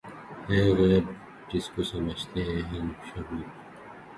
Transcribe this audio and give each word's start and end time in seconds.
ہے 0.47 0.59
غیب 0.61 0.77
غیب‘ 0.79 1.05
جس 1.49 1.65
کو 1.73 1.81
سمجھتے 1.91 2.39
ہیں 2.43 2.61
ہم 2.71 2.87
شہود 3.07 3.47